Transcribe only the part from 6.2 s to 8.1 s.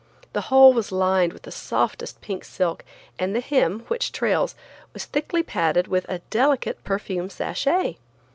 delicate perfume sachet.